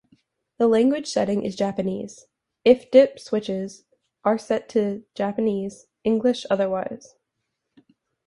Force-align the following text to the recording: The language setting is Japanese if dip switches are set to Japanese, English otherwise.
The 0.57 0.67
language 0.67 1.05
setting 1.05 1.45
is 1.45 1.55
Japanese 1.55 2.25
if 2.65 2.89
dip 2.89 3.19
switches 3.19 3.85
are 4.25 4.39
set 4.39 4.67
to 4.69 5.03
Japanese, 5.13 5.85
English 6.03 6.43
otherwise. 6.49 7.13